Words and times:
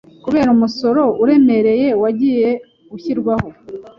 kubera 0.23 0.49
umusoro 0.55 1.03
uremereye 1.23 1.87
wagiye 2.01 2.49
ushyirwaho 2.95 3.49